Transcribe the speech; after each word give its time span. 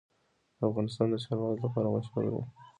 افغانستان 0.67 1.07
د 1.09 1.15
چار 1.23 1.37
مغز 1.41 1.57
لپاره 1.65 1.93
مشهور 1.95 2.23
دی. 2.33 2.41